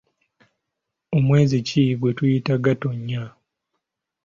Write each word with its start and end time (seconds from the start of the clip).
Omwezi 1.17 1.57
ki 1.67 1.83
gwetuyita 1.99 2.53
Gatonnya? 2.65 3.23